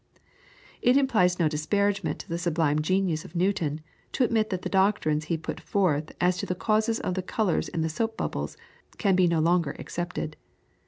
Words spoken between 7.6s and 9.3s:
in the soap bubbles can be